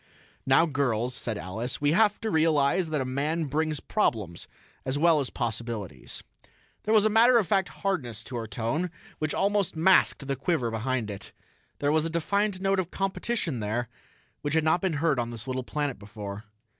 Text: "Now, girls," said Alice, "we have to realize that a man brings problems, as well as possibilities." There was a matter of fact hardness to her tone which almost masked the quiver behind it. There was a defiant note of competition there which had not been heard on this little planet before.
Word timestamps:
"Now, 0.47 0.65
girls," 0.65 1.13
said 1.13 1.37
Alice, 1.37 1.79
"we 1.79 1.91
have 1.91 2.19
to 2.21 2.31
realize 2.31 2.89
that 2.89 3.01
a 3.01 3.05
man 3.05 3.43
brings 3.43 3.79
problems, 3.79 4.47
as 4.83 4.97
well 4.97 5.19
as 5.19 5.29
possibilities." 5.29 6.23
There 6.85 6.93
was 6.95 7.05
a 7.05 7.07
matter 7.11 7.37
of 7.37 7.45
fact 7.45 7.69
hardness 7.69 8.23
to 8.23 8.35
her 8.37 8.47
tone 8.47 8.89
which 9.19 9.35
almost 9.35 9.75
masked 9.75 10.25
the 10.25 10.35
quiver 10.35 10.71
behind 10.71 11.11
it. 11.11 11.33
There 11.77 11.91
was 11.91 12.07
a 12.07 12.09
defiant 12.09 12.59
note 12.59 12.79
of 12.79 12.89
competition 12.89 13.59
there 13.59 13.89
which 14.41 14.55
had 14.55 14.63
not 14.63 14.81
been 14.81 14.93
heard 14.93 15.19
on 15.19 15.29
this 15.29 15.45
little 15.45 15.61
planet 15.61 15.99
before. 15.99 16.45